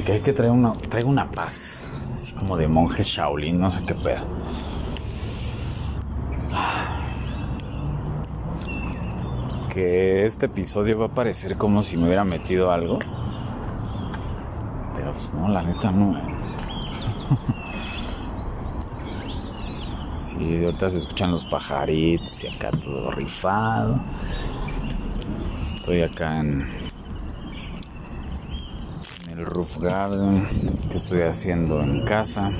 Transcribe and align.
Me 0.00 0.06
cae 0.06 0.22
que 0.22 0.32
traigo 0.32 0.54
una, 0.54 0.72
traigo 0.72 1.10
una 1.10 1.30
paz. 1.30 1.82
Así 2.14 2.32
como 2.32 2.56
de 2.56 2.66
monje 2.66 3.02
Shaolin, 3.02 3.60
no 3.60 3.70
sé 3.70 3.84
qué 3.84 3.94
pedo. 3.94 4.24
Que 9.70 10.24
este 10.24 10.46
episodio 10.46 10.98
va 10.98 11.04
a 11.04 11.14
parecer 11.14 11.58
como 11.58 11.82
si 11.82 11.98
me 11.98 12.06
hubiera 12.06 12.24
metido 12.24 12.72
algo. 12.72 12.98
Pero 14.96 15.12
pues 15.12 15.34
no, 15.34 15.50
la 15.50 15.62
neta 15.64 15.92
no. 15.92 16.16
eh. 16.16 16.22
Sí, 20.16 20.64
ahorita 20.64 20.88
se 20.88 20.96
escuchan 20.96 21.30
los 21.30 21.44
pajaritos 21.44 22.44
y 22.44 22.48
acá 22.48 22.70
todo 22.70 23.10
rifado. 23.10 24.00
Estoy 25.74 26.00
acá 26.00 26.40
en 26.40 26.66
el 29.40 29.46
roof 29.46 29.78
garden 29.78 30.46
que 30.90 30.98
estoy 30.98 31.22
haciendo 31.22 31.80
en 31.80 32.04
casa. 32.04 32.50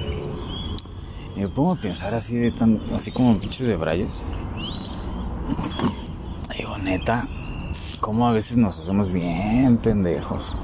Y 1.37 1.41
me 1.41 1.49
pongo 1.49 1.73
a 1.73 1.77
pensar 1.77 2.15
así 2.15 2.37
de 2.37 2.51
tan, 2.51 2.81
así 2.95 3.11
como 3.13 3.39
pinches 3.39 3.67
de 3.69 3.77
brayes. 3.77 4.23
Digo, 6.57 6.79
neta, 6.79 7.29
como 8.01 8.27
a 8.27 8.33
veces 8.33 8.57
nos 8.57 8.79
hacemos 8.79 9.13
bien 9.13 9.77
pendejos. 9.79 10.55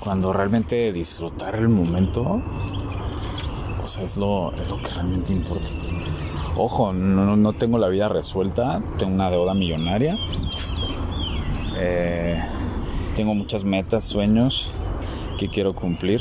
Cuando 0.00 0.32
realmente 0.32 0.92
disfrutar 0.92 1.56
el 1.56 1.68
momento, 1.68 2.40
o 3.82 3.86
sea, 3.86 4.02
es 4.02 4.16
lo, 4.16 4.52
es 4.54 4.70
lo 4.70 4.78
que 4.78 4.88
realmente 4.88 5.32
importa. 5.32 5.68
Ojo, 6.56 6.92
no, 6.92 7.36
no 7.36 7.52
tengo 7.52 7.78
la 7.78 7.88
vida 7.88 8.08
resuelta, 8.08 8.80
tengo 8.98 9.14
una 9.14 9.30
deuda 9.30 9.54
millonaria, 9.54 10.16
eh, 11.76 12.42
tengo 13.16 13.34
muchas 13.34 13.64
metas, 13.64 14.04
sueños 14.04 14.70
que 15.38 15.48
quiero 15.48 15.74
cumplir. 15.74 16.20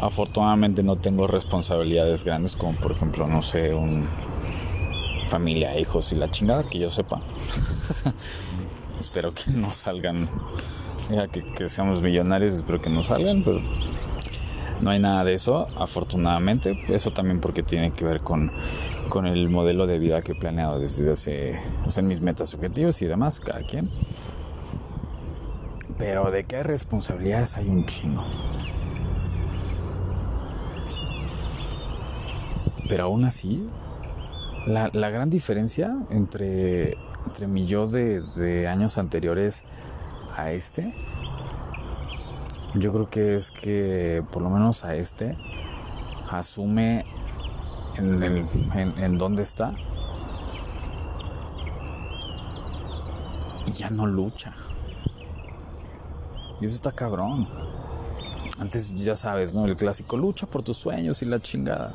Afortunadamente 0.00 0.82
no 0.82 0.96
tengo 0.96 1.26
responsabilidades 1.26 2.24
grandes 2.24 2.56
como 2.56 2.74
por 2.78 2.92
ejemplo, 2.92 3.26
no 3.26 3.42
sé, 3.42 3.74
un 3.74 4.08
familia, 5.28 5.78
hijos 5.78 6.12
y 6.12 6.16
la 6.16 6.30
chingada 6.30 6.64
que 6.64 6.78
yo 6.78 6.90
sepa. 6.90 7.20
espero 9.00 9.32
que 9.32 9.50
no 9.52 9.70
salgan, 9.70 10.28
ya 11.10 11.28
que, 11.28 11.44
que 11.44 11.68
seamos 11.68 12.02
millonarios, 12.02 12.54
espero 12.54 12.80
que 12.80 12.90
no 12.90 13.04
salgan, 13.04 13.42
pero 13.44 13.60
no 14.80 14.90
hay 14.90 14.98
nada 14.98 15.24
de 15.24 15.34
eso, 15.34 15.68
afortunadamente. 15.76 16.78
Eso 16.88 17.12
también 17.12 17.40
porque 17.40 17.62
tiene 17.62 17.92
que 17.92 18.04
ver 18.04 18.20
con, 18.20 18.50
con 19.10 19.26
el 19.26 19.50
modelo 19.50 19.86
de 19.86 19.98
vida 19.98 20.22
que 20.22 20.32
he 20.32 20.34
planeado 20.34 20.78
desde 20.78 21.10
hace, 21.10 21.60
o 21.84 21.90
sea, 21.90 22.02
mis 22.02 22.22
metas, 22.22 22.54
objetivos 22.54 23.02
y 23.02 23.06
demás, 23.06 23.40
cada 23.40 23.60
quien. 23.60 23.90
Pero 25.98 26.30
de 26.30 26.44
qué 26.44 26.62
responsabilidades 26.62 27.58
hay 27.58 27.68
un 27.68 27.84
chingo. 27.84 28.24
Pero 32.88 33.04
aún 33.04 33.24
así, 33.24 33.68
la, 34.66 34.88
la 34.94 35.10
gran 35.10 35.28
diferencia 35.28 35.92
entre, 36.10 36.94
entre 37.26 37.46
mi 37.46 37.66
yo 37.66 37.86
de, 37.86 38.22
de 38.22 38.66
años 38.66 38.96
anteriores 38.96 39.64
a 40.36 40.52
este 40.52 40.94
yo 42.74 42.92
creo 42.92 43.10
que 43.10 43.34
es 43.34 43.50
que 43.50 44.22
por 44.30 44.42
lo 44.42 44.50
menos 44.50 44.84
a 44.84 44.94
este 44.94 45.36
asume 46.30 47.04
en, 47.96 48.22
el, 48.22 48.46
en, 48.74 48.98
en 48.98 49.18
dónde 49.18 49.42
está 49.42 49.72
y 53.66 53.72
ya 53.72 53.90
no 53.90 54.06
lucha. 54.06 54.52
Y 56.60 56.66
eso 56.66 56.74
está 56.74 56.92
cabrón. 56.92 57.48
Antes 58.58 58.94
ya 58.94 59.16
sabes, 59.16 59.54
¿no? 59.54 59.64
El 59.64 59.76
clásico 59.76 60.16
lucha 60.16 60.46
por 60.46 60.62
tus 60.62 60.76
sueños 60.76 61.22
y 61.22 61.24
la 61.24 61.40
chingada. 61.40 61.94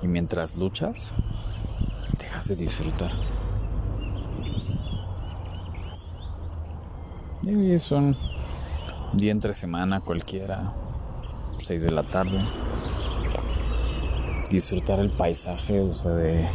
Y 0.00 0.06
mientras 0.06 0.56
luchas, 0.56 1.12
dejas 2.18 2.48
de 2.48 2.56
disfrutar. 2.56 3.10
Y 7.42 7.72
es 7.72 7.90
un 7.90 8.16
día 9.14 9.32
entre 9.32 9.52
semana 9.52 10.00
cualquiera, 10.00 10.72
6 11.58 11.82
de 11.82 11.90
la 11.90 12.04
tarde. 12.04 12.40
Disfrutar 14.52 15.00
el 15.00 15.08
paisaje, 15.08 15.80
o 15.80 15.94
sea, 15.94 16.10
de. 16.10 16.46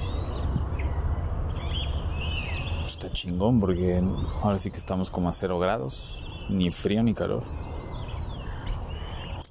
Está 2.86 3.12
chingón 3.12 3.60
porque 3.60 4.00
ahora 4.44 4.58
sí 4.58 4.70
que 4.70 4.78
estamos 4.78 5.10
como 5.10 5.30
a 5.30 5.34
cero 5.34 5.58
grados, 5.58 6.24
ni 6.48 6.70
frío 6.70 7.02
ni 7.02 7.16
calor. 7.16 7.42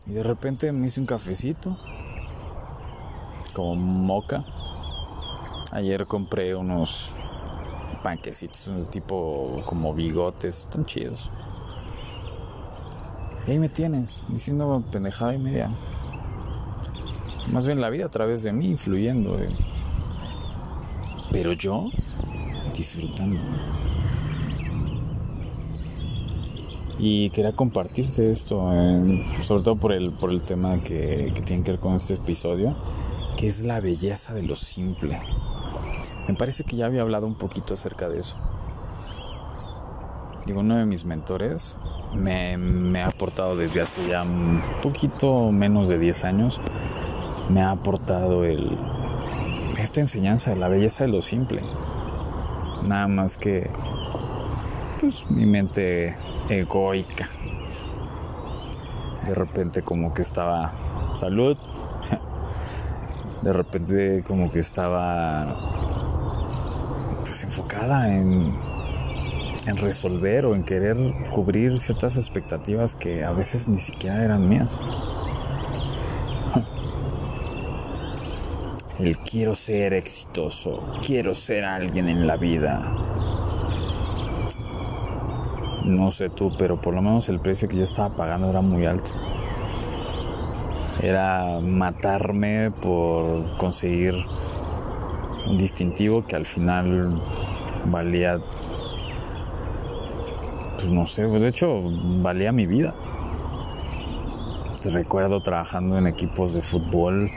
Y 0.06 0.12
de 0.12 0.22
repente 0.22 0.70
me 0.70 0.86
hice 0.86 1.00
un 1.00 1.06
cafecito, 1.06 1.76
como 3.52 3.74
moca. 3.74 4.44
Ayer 5.72 6.06
compré 6.06 6.54
unos 6.54 7.10
panquecitos, 8.04 8.68
un 8.68 8.86
tipo 8.86 9.60
como 9.66 9.92
bigotes, 9.92 10.60
están 10.60 10.84
chidos. 10.84 11.32
Y 13.48 13.50
ahí 13.50 13.58
me 13.58 13.68
tienes, 13.68 14.22
diciendo 14.28 14.84
pendejada 14.92 15.34
y 15.34 15.38
media. 15.38 15.68
Más 17.50 17.66
bien 17.66 17.80
la 17.80 17.90
vida 17.90 18.06
a 18.06 18.10
través 18.10 18.42
de 18.42 18.52
mí, 18.52 18.76
fluyendo. 18.76 19.38
eh. 19.38 19.48
Pero 21.32 21.52
yo, 21.52 21.90
disfrutando. 22.74 23.40
Y 26.98 27.28
quería 27.30 27.52
compartirte 27.52 28.30
esto, 28.30 28.70
sobre 29.42 29.62
todo 29.62 29.76
por 29.76 29.92
el, 29.92 30.12
por 30.12 30.30
el 30.30 30.42
tema 30.42 30.78
que, 30.82 31.30
que 31.34 31.42
tiene 31.42 31.62
que 31.62 31.72
ver 31.72 31.80
con 31.80 31.94
este 31.94 32.14
episodio, 32.14 32.74
que 33.36 33.48
es 33.48 33.64
la 33.64 33.80
belleza 33.80 34.32
de 34.32 34.42
lo 34.42 34.56
simple. 34.56 35.20
Me 36.26 36.34
parece 36.34 36.64
que 36.64 36.76
ya 36.76 36.86
había 36.86 37.02
hablado 37.02 37.26
un 37.26 37.34
poquito 37.34 37.74
acerca 37.74 38.08
de 38.08 38.20
eso. 38.20 38.36
Digo, 40.46 40.60
uno 40.60 40.76
de 40.76 40.86
mis 40.86 41.04
mentores 41.04 41.76
me, 42.14 42.56
me, 42.56 43.02
ha 43.02 43.08
aportado 43.08 43.56
desde 43.56 43.80
hace 43.82 44.08
ya 44.08 44.22
un 44.22 44.62
poquito 44.82 45.50
menos 45.50 45.88
de 45.88 45.98
10 45.98 46.24
años, 46.24 46.60
me 47.48 47.62
ha 47.62 47.70
aportado 47.70 48.44
el, 48.44 48.78
esta 49.78 50.00
enseñanza 50.00 50.50
de 50.50 50.56
la 50.56 50.68
belleza 50.68 51.04
de 51.04 51.10
lo 51.10 51.22
simple. 51.22 51.62
Nada 52.88 53.08
más 53.08 53.36
que, 53.36 53.70
pues, 55.00 55.30
mi 55.30 55.46
mente 55.46 56.16
egoica. 56.48 57.28
De 59.24 59.34
repente 59.34 59.82
como 59.82 60.14
que 60.14 60.22
estaba, 60.22 60.72
salud, 61.16 61.56
de 63.42 63.52
repente 63.52 64.22
como 64.24 64.50
que 64.50 64.60
estaba 64.60 65.56
pues 67.20 67.42
enfocada 67.42 68.16
en, 68.16 68.54
en 69.66 69.76
resolver 69.78 70.46
o 70.46 70.54
en 70.54 70.62
querer 70.62 70.96
cubrir 71.32 71.78
ciertas 71.78 72.16
expectativas 72.16 72.94
que 72.94 73.24
a 73.24 73.32
veces 73.32 73.66
ni 73.66 73.80
siquiera 73.80 74.24
eran 74.24 74.48
mías. 74.48 74.80
El 78.98 79.18
quiero 79.18 79.54
ser 79.54 79.92
exitoso, 79.92 80.80
quiero 81.06 81.34
ser 81.34 81.66
alguien 81.66 82.08
en 82.08 82.26
la 82.26 82.38
vida. 82.38 82.80
No 85.84 86.10
sé 86.10 86.30
tú, 86.30 86.50
pero 86.56 86.80
por 86.80 86.94
lo 86.94 87.02
menos 87.02 87.28
el 87.28 87.38
precio 87.38 87.68
que 87.68 87.76
yo 87.76 87.84
estaba 87.84 88.16
pagando 88.16 88.48
era 88.48 88.62
muy 88.62 88.86
alto. 88.86 89.10
Era 91.02 91.60
matarme 91.60 92.70
por 92.70 93.58
conseguir 93.58 94.14
un 95.46 95.58
distintivo 95.58 96.24
que 96.26 96.34
al 96.34 96.46
final 96.46 97.20
valía, 97.90 98.38
pues 100.78 100.90
no 100.90 101.04
sé, 101.04 101.26
de 101.26 101.48
hecho 101.48 101.82
valía 102.22 102.50
mi 102.50 102.64
vida. 102.64 102.94
Recuerdo 104.90 105.42
trabajando 105.42 105.98
en 105.98 106.06
equipos 106.06 106.54
de 106.54 106.62
fútbol 106.62 107.30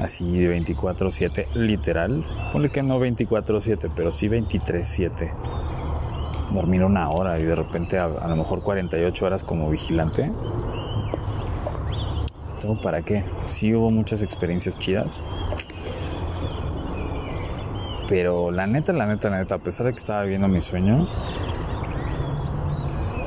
así 0.00 0.38
de 0.38 0.48
24/7, 0.48 1.46
literal, 1.54 2.24
ponle 2.52 2.70
que 2.70 2.82
no 2.82 2.98
24/7, 2.98 3.90
pero 3.94 4.10
sí 4.10 4.28
23/7. 4.28 5.32
Dormir 6.50 6.82
una 6.84 7.10
hora 7.10 7.38
y 7.38 7.44
de 7.44 7.54
repente 7.54 7.98
a, 7.98 8.04
a 8.04 8.28
lo 8.28 8.36
mejor 8.36 8.62
48 8.62 9.24
horas 9.24 9.44
como 9.44 9.70
vigilante. 9.70 10.32
¿Todo 12.60 12.80
para 12.80 13.02
qué? 13.02 13.24
Sí 13.46 13.74
hubo 13.74 13.90
muchas 13.90 14.22
experiencias 14.22 14.78
chidas, 14.78 15.22
pero 18.08 18.50
la 18.50 18.66
neta, 18.66 18.92
la 18.92 19.06
neta, 19.06 19.30
la 19.30 19.38
neta, 19.38 19.54
a 19.54 19.58
pesar 19.58 19.86
de 19.86 19.92
que 19.92 19.98
estaba 19.98 20.24
viendo 20.24 20.48
mi 20.48 20.60
sueño, 20.60 21.06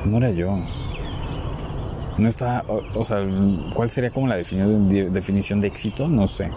no 0.06 0.18
era 0.18 0.32
yo. 0.32 0.58
No 2.18 2.28
estaba, 2.28 2.64
o, 2.96 3.04
sea, 3.04 3.26
¿cuál 3.74 3.90
sería 3.90 4.12
como 4.12 4.28
la 4.28 4.36
definición 4.36 4.88
de, 4.88 5.10
definición 5.10 5.62
de 5.62 5.68
éxito? 5.68 6.08
No 6.08 6.28
sé. 6.28 6.52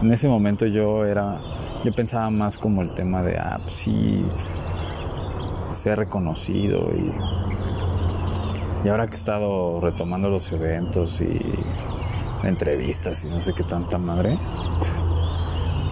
En 0.00 0.12
ese 0.12 0.28
momento 0.28 0.66
yo 0.66 1.04
era, 1.04 1.40
yo 1.84 1.92
pensaba 1.92 2.30
más 2.30 2.56
como 2.56 2.82
el 2.82 2.92
tema 2.92 3.22
de, 3.22 3.36
ah, 3.36 3.58
pues 3.62 3.74
sí, 3.74 4.24
sea 5.72 5.96
reconocido 5.96 6.88
y, 6.94 8.86
y 8.86 8.88
ahora 8.88 9.08
que 9.08 9.14
he 9.14 9.18
estado 9.18 9.80
retomando 9.80 10.30
los 10.30 10.52
eventos 10.52 11.20
y 11.20 11.40
entrevistas 12.44 13.24
y 13.24 13.28
no 13.28 13.40
sé 13.40 13.54
qué 13.54 13.64
tanta 13.64 13.98
madre, 13.98 14.38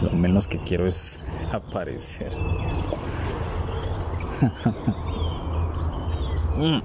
lo 0.03 0.11
menos 0.11 0.47
que 0.47 0.59
quiero 0.59 0.87
es 0.87 1.19
aparecer. 1.53 2.31
mm. 6.57 6.81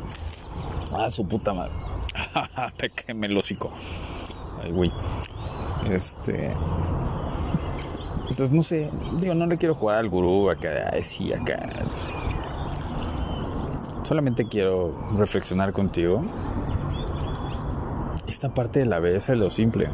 Ah, 0.92 1.10
su 1.10 1.28
puta 1.28 1.54
madre. 1.54 1.85
me 3.16 3.28
el 3.28 3.38
hocico. 3.38 3.72
Ay, 4.62 4.72
güey. 4.72 4.92
Este. 5.90 6.52
Entonces, 8.22 8.52
no 8.52 8.64
sé. 8.64 8.92
Digo, 9.20 9.36
no 9.36 9.48
le 9.48 9.58
quiero 9.58 9.76
jugar 9.76 9.98
al 9.98 10.10
gurú 10.10 10.50
acá. 10.50 10.92
Sí, 11.02 11.34
acá. 11.34 11.70
Solamente 14.04 14.46
quiero 14.48 14.94
reflexionar 15.18 15.72
contigo. 15.72 16.24
Esta 18.28 18.54
parte 18.54 18.80
de 18.80 18.86
la 18.86 19.00
belleza 19.00 19.34
de 19.34 19.40
lo 19.40 19.50
simple. 19.50 19.90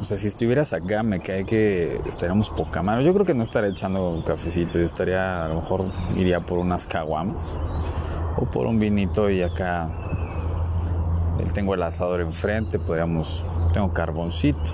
O 0.00 0.04
sea, 0.04 0.16
si 0.16 0.28
estuvieras 0.28 0.72
acá, 0.72 1.02
me 1.02 1.20
cae 1.20 1.44
que 1.44 2.00
estaríamos 2.06 2.50
poca 2.50 2.82
mano. 2.82 3.02
Yo 3.02 3.12
creo 3.12 3.26
que 3.26 3.34
no 3.34 3.42
estaría 3.42 3.70
echando 3.70 4.10
un 4.10 4.22
cafecito. 4.22 4.78
Yo 4.78 4.84
estaría, 4.84 5.44
a 5.44 5.48
lo 5.48 5.56
mejor, 5.56 5.86
iría 6.16 6.40
por 6.40 6.58
unas 6.58 6.86
caguamas 6.86 7.56
o 8.40 8.46
por 8.46 8.66
un 8.66 8.78
vinito 8.78 9.28
y 9.30 9.42
acá 9.42 9.88
tengo 11.52 11.74
el 11.74 11.82
asador 11.82 12.20
enfrente, 12.20 12.78
podríamos, 12.78 13.44
tengo 13.72 13.90
carboncito, 13.90 14.70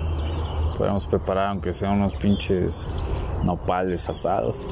podríamos 0.77 1.07
preparar 1.07 1.49
aunque 1.49 1.73
sean 1.73 1.93
unos 1.93 2.15
pinches 2.15 2.87
nopales 3.43 4.07
asados, 4.09 4.69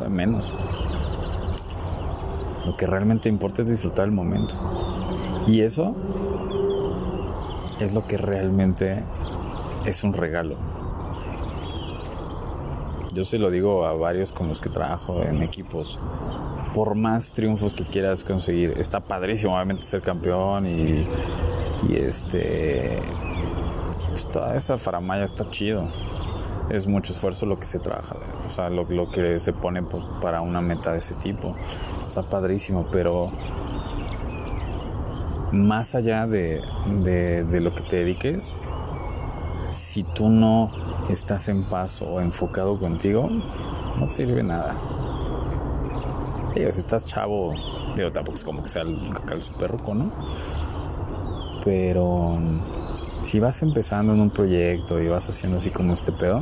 de 0.00 0.08
menos. 0.08 0.54
Lo 2.64 2.76
que 2.76 2.86
realmente 2.86 3.28
importa 3.28 3.62
es 3.62 3.68
disfrutar 3.68 4.04
el 4.04 4.12
momento. 4.12 4.54
Y 5.48 5.62
eso 5.62 5.96
es 7.80 7.92
lo 7.92 8.06
que 8.06 8.16
realmente 8.16 9.02
es 9.84 10.04
un 10.04 10.12
regalo. 10.12 10.71
Yo 13.14 13.24
se 13.24 13.38
lo 13.38 13.50
digo 13.50 13.84
a 13.84 13.92
varios 13.92 14.32
con 14.32 14.48
los 14.48 14.60
que 14.60 14.70
trabajo 14.70 15.22
en 15.22 15.42
equipos 15.42 15.98
por 16.72 16.94
más 16.94 17.32
triunfos 17.32 17.74
que 17.74 17.84
quieras 17.84 18.24
conseguir, 18.24 18.74
está 18.78 19.00
padrísimo 19.00 19.54
obviamente 19.54 19.84
ser 19.84 20.00
campeón 20.00 20.66
y, 20.66 21.06
y 21.88 21.96
este, 21.96 22.98
pues 24.08 24.28
toda 24.28 24.56
esa 24.56 24.78
faramaya 24.78 25.24
está 25.24 25.48
chido. 25.50 25.86
Es 26.70 26.86
mucho 26.86 27.12
esfuerzo 27.12 27.44
lo 27.44 27.58
que 27.58 27.66
se 27.66 27.78
trabaja, 27.80 28.16
o 28.46 28.48
sea, 28.48 28.70
lo, 28.70 28.86
que 29.10 29.38
se 29.38 29.52
pone 29.52 29.82
pues, 29.82 30.04
para 30.22 30.40
una 30.40 30.62
meta 30.62 30.92
de 30.92 30.98
ese 30.98 31.14
tipo. 31.16 31.54
Está 32.00 32.22
padrísimo, 32.22 32.86
pero 32.90 33.30
más 35.50 35.94
allá 35.94 36.26
de 36.26 36.62
lo 37.60 37.74
que 37.74 37.82
te 37.82 37.96
dediques, 37.96 38.56
si 39.72 40.04
tú 40.04 40.30
no 40.30 40.70
estás 41.08 41.48
en 41.48 41.64
paz 41.64 42.02
o 42.02 42.20
enfocado 42.20 42.78
contigo, 42.78 43.28
no 43.98 44.08
sirve 44.08 44.42
nada. 44.42 44.76
Digo, 46.54 46.70
si 46.72 46.80
estás 46.80 47.06
chavo, 47.06 47.52
digo, 47.96 48.12
tampoco 48.12 48.36
es 48.36 48.44
como 48.44 48.62
que 48.62 48.68
sea 48.68 48.82
el, 48.82 48.98
el 49.32 49.42
super 49.42 49.74
¿no? 49.94 50.12
Pero 51.64 52.38
si 53.22 53.38
vas 53.38 53.62
empezando 53.62 54.12
en 54.12 54.20
un 54.20 54.30
proyecto 54.30 55.00
y 55.00 55.08
vas 55.08 55.28
haciendo 55.30 55.58
así 55.58 55.70
como 55.70 55.92
este 55.94 56.12
pedo, 56.12 56.40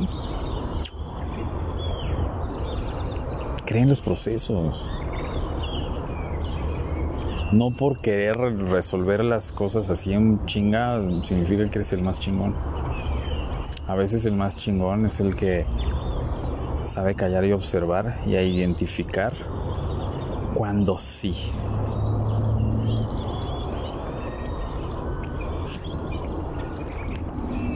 creen 3.65 3.87
los 3.87 4.01
procesos. 4.01 4.89
No 7.53 7.71
por 7.71 8.01
querer 8.01 8.37
resolver 8.69 9.23
las 9.23 9.51
cosas 9.51 9.89
así 9.89 10.13
en 10.13 10.45
chinga 10.45 10.99
significa 11.21 11.69
que 11.69 11.79
eres 11.79 11.93
el 11.93 12.01
más 12.01 12.19
chingón. 12.19 12.55
A 13.91 13.95
veces 13.95 14.25
el 14.25 14.37
más 14.37 14.55
chingón 14.55 15.05
es 15.05 15.19
el 15.19 15.35
que 15.35 15.65
sabe 16.83 17.13
callar 17.13 17.43
y 17.43 17.51
observar 17.51 18.15
y 18.25 18.37
a 18.37 18.41
identificar 18.41 19.33
cuando 20.55 20.97
sí. 20.97 21.35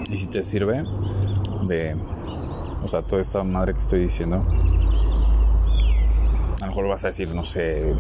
Y 0.10 0.16
si 0.16 0.28
te 0.28 0.42
sirve 0.42 0.86
de, 1.68 1.98
o 2.82 2.88
sea, 2.88 3.02
toda 3.02 3.22
esta 3.22 3.44
madre 3.44 3.74
que 3.74 3.82
estoy 3.82 4.00
diciendo, 4.00 4.38
a 6.62 6.62
lo 6.62 6.68
mejor 6.68 6.88
vas 6.88 7.04
a 7.04 7.08
decir, 7.08 7.36
no 7.36 7.44
sé, 7.44 7.94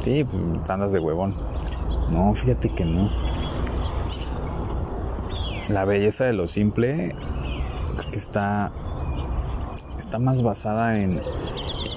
sí, 0.00 0.22
pues 0.24 0.68
andas 0.68 0.92
de 0.92 0.98
huevón. 0.98 1.34
No, 2.10 2.34
fíjate 2.34 2.68
que 2.68 2.84
no. 2.84 3.08
La 5.70 5.86
belleza 5.86 6.26
de 6.26 6.34
lo 6.34 6.46
simple 6.46 7.14
está, 8.12 8.72
está 9.98 10.18
más 10.18 10.42
basada 10.42 11.00
en, 11.00 11.20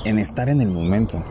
en 0.06 0.20
estar 0.20 0.50
en 0.50 0.62
el 0.62 0.70
momento 0.70 1.24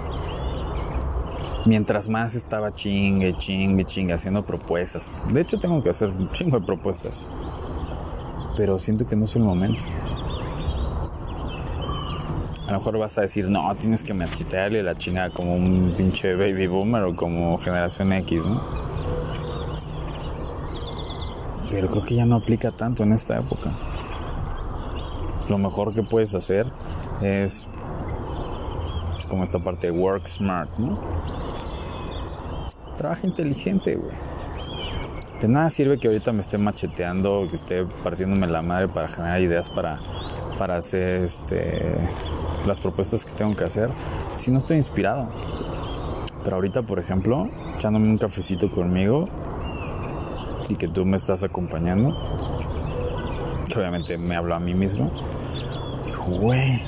mientras 1.67 2.09
más 2.09 2.35
estaba 2.35 2.73
chingue, 2.73 3.37
chingue, 3.37 3.85
chingue, 3.85 4.15
haciendo 4.15 4.45
propuestas. 4.45 5.11
De 5.33 5.41
hecho, 5.41 5.59
tengo 5.59 5.83
que 5.83 5.91
hacer 5.91 6.09
un 6.09 6.31
chingo 6.31 6.61
de 6.61 6.67
propuestas. 6.67 7.25
Pero 8.57 8.79
siento 8.79 9.07
que 9.07 9.17
no 9.17 9.25
es 9.25 9.37
el 9.37 9.43
momento. 9.43 9.85
A 12.67 12.73
lo 12.73 12.79
mejor 12.79 12.99
vas 12.99 13.19
a 13.19 13.21
decir, 13.21 13.49
no, 13.49 13.73
tienes 13.77 14.03
que 14.03 14.15
machetearle 14.15 14.83
la 14.83 14.97
chingada 14.97 15.31
como 15.31 15.55
un 15.55 15.95
pinche 15.97 16.35
baby 16.35 16.67
boomer 16.67 17.03
o 17.03 17.15
como 17.15 17.59
generación 17.59 18.13
X, 18.13 18.47
¿no? 18.47 18.61
Pero 21.71 21.89
creo 21.89 22.03
que 22.03 22.15
ya 22.15 22.25
no 22.25 22.37
aplica 22.37 22.71
tanto 22.71 23.03
en 23.03 23.13
esta 23.13 23.37
época. 23.39 23.73
Lo 25.49 25.59
mejor 25.59 25.95
que 25.95 26.03
puedes 26.03 26.35
hacer 26.35 26.67
es 27.23 27.69
como 29.29 29.45
esta 29.45 29.59
parte 29.59 29.89
de 29.89 29.93
work 29.93 30.27
smart, 30.27 30.77
¿no? 30.79 30.99
Trabaja 32.97 33.27
inteligente, 33.27 33.97
güey. 33.97 34.15
De 35.41 35.49
nada 35.49 35.69
sirve 35.69 35.99
que 35.99 36.09
ahorita 36.09 36.33
me 36.33 36.41
esté 36.41 36.57
macheteando, 36.57 37.47
que 37.51 37.57
esté 37.57 37.85
partiéndome 38.03 38.47
la 38.47 38.63
madre 38.63 38.89
para 38.89 39.07
generar 39.07 39.41
ideas 39.43 39.69
para, 39.69 40.01
para 40.59 40.79
hacer 40.79 41.25
este, 41.25 41.95
las 42.67 42.81
propuestas 42.81 43.25
que 43.25 43.33
tengo 43.33 43.55
que 43.55 43.65
hacer 43.65 43.91
si 44.35 44.51
no 44.51 44.59
estoy 44.59 44.79
inspirado. 44.79 45.29
Pero 46.43 46.57
ahorita, 46.57 46.83
por 46.83 46.99
ejemplo, 46.99 47.51
echándome 47.77 48.09
un 48.09 48.17
cafecito 48.17 48.71
conmigo 48.71 49.29
y 50.69 50.77
que 50.77 50.89
tú 50.89 51.05
me 51.05 51.17
estás 51.17 51.43
acompañando, 51.43 52.56
obviamente 53.77 54.19
me 54.19 54.37
hablo 54.37 54.55
a 54.55 54.61
mí 54.61 54.75
mismo, 54.75 55.11
dijo, 56.05 56.31
güey, 56.33 56.81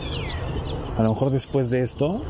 a 0.97 1.03
lo 1.03 1.11
mejor 1.11 1.31
después 1.31 1.71
de 1.71 1.83
esto 1.83 2.23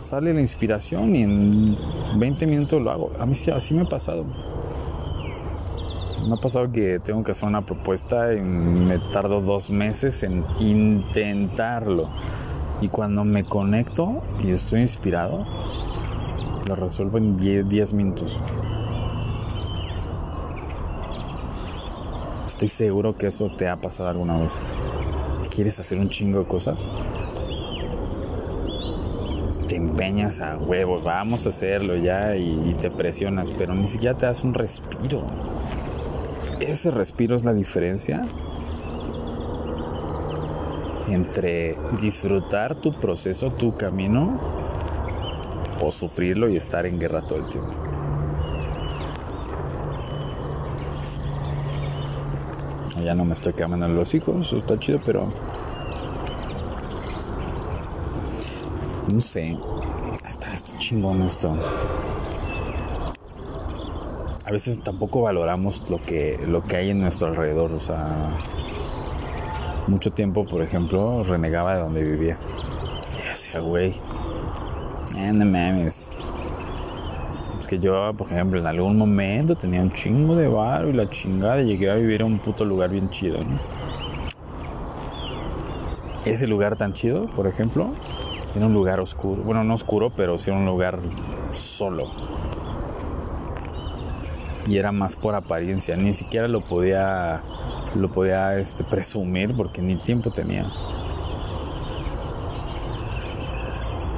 sale 0.00 0.32
la 0.32 0.40
inspiración 0.40 1.16
y 1.16 1.22
en 1.22 1.76
20 2.16 2.46
minutos 2.46 2.80
lo 2.80 2.90
hago. 2.90 3.12
A 3.18 3.26
mí 3.26 3.34
sí, 3.34 3.50
así 3.50 3.74
me 3.74 3.82
ha 3.82 3.86
pasado. 3.86 4.24
Me 6.26 6.34
ha 6.34 6.36
pasado 6.36 6.70
que 6.70 6.98
tengo 7.00 7.22
que 7.22 7.32
hacer 7.32 7.48
una 7.48 7.62
propuesta 7.62 8.32
y 8.34 8.40
me 8.40 8.98
tardo 8.98 9.40
dos 9.40 9.70
meses 9.70 10.22
en 10.22 10.44
intentarlo. 10.60 12.08
Y 12.80 12.88
cuando 12.88 13.24
me 13.24 13.44
conecto 13.44 14.22
y 14.42 14.50
estoy 14.50 14.82
inspirado, 14.82 15.46
lo 16.68 16.74
resuelvo 16.74 17.18
en 17.18 17.36
10, 17.36 17.92
minutos. 17.92 18.38
Estoy 22.56 22.68
seguro 22.68 23.14
que 23.14 23.26
eso 23.26 23.50
te 23.50 23.68
ha 23.68 23.76
pasado 23.76 24.08
alguna 24.08 24.38
vez. 24.38 24.58
¿Quieres 25.54 25.78
hacer 25.78 25.98
un 25.98 26.08
chingo 26.08 26.38
de 26.38 26.46
cosas? 26.46 26.88
te 29.68 29.76
empeñas 29.76 30.40
a 30.40 30.56
huevos, 30.56 31.04
vamos 31.04 31.44
a 31.44 31.50
hacerlo 31.50 31.96
ya 31.96 32.34
y, 32.34 32.74
te 32.80 32.90
presionas, 32.90 33.50
pero 33.50 33.74
ni 33.74 33.86
siquiera 33.86 34.16
te 34.16 34.24
das 34.24 34.42
un 34.42 34.54
respiro. 34.54 35.26
Ese 36.60 36.90
respiro 36.90 37.36
es 37.36 37.44
la 37.44 37.52
diferencia 37.52 38.22
entre 41.08 41.76
disfrutar 42.00 42.76
tu 42.76 42.92
proceso, 42.92 43.50
tu 43.50 43.76
camino, 43.76 44.40
o 45.82 45.90
sufrirlo 45.90 46.48
y 46.48 46.56
estar 46.56 46.86
en 46.86 46.98
guerra 46.98 47.20
todo 47.20 47.40
el 47.40 47.48
tiempo. 47.48 47.95
Ya 53.02 53.14
no 53.14 53.24
me 53.24 53.34
estoy 53.34 53.52
quemando 53.52 53.86
los 53.88 54.14
hijos, 54.14 54.46
eso 54.46 54.56
está 54.56 54.78
chido, 54.78 55.00
pero 55.04 55.32
No 59.12 59.20
sé. 59.20 59.56
Está, 60.28 60.52
está 60.52 60.78
chingón 60.78 61.22
esto. 61.22 61.54
A 64.44 64.50
veces 64.50 64.80
tampoco 64.82 65.22
valoramos 65.22 65.88
lo 65.90 66.02
que, 66.02 66.38
lo 66.46 66.62
que 66.62 66.76
hay 66.76 66.90
en 66.90 67.00
nuestro 67.00 67.28
alrededor. 67.28 67.72
O 67.72 67.80
sea, 67.80 68.30
mucho 69.86 70.12
tiempo, 70.12 70.44
por 70.44 70.60
ejemplo, 70.60 71.22
renegaba 71.22 71.76
de 71.76 71.80
donde 71.80 72.02
vivía. 72.02 72.38
decía, 73.28 73.60
güey, 73.60 73.92
eh, 75.16 75.32
no 75.32 75.44
mames. 75.44 76.08
Que 77.66 77.78
yo, 77.80 78.12
por 78.16 78.28
ejemplo, 78.30 78.60
en 78.60 78.66
algún 78.66 78.96
momento 78.96 79.56
tenía 79.56 79.80
un 79.80 79.92
chingo 79.92 80.36
de 80.36 80.46
barro 80.46 80.90
y 80.90 80.92
la 80.92 81.08
chingada 81.10 81.60
y 81.62 81.66
llegué 81.66 81.90
a 81.90 81.96
vivir 81.96 82.20
en 82.20 82.28
un 82.28 82.38
puto 82.38 82.64
lugar 82.64 82.90
bien 82.90 83.10
chido. 83.10 83.38
Ese 86.24 86.46
lugar 86.46 86.76
tan 86.76 86.92
chido, 86.92 87.26
por 87.26 87.46
ejemplo, 87.46 87.90
era 88.54 88.66
un 88.66 88.72
lugar 88.72 89.00
oscuro. 89.00 89.42
Bueno, 89.42 89.64
no 89.64 89.74
oscuro, 89.74 90.10
pero 90.10 90.38
sí 90.38 90.50
un 90.50 90.64
lugar 90.64 90.98
solo. 91.52 92.06
Y 94.68 94.78
era 94.78 94.92
más 94.92 95.16
por 95.16 95.34
apariencia, 95.34 95.96
ni 95.96 96.12
siquiera 96.12 96.48
lo 96.48 96.62
podía 96.62 97.42
lo 97.94 98.10
podía 98.10 98.58
este, 98.58 98.84
presumir 98.84 99.56
porque 99.56 99.82
ni 99.82 99.96
tiempo 99.96 100.30
tenía. 100.30 100.66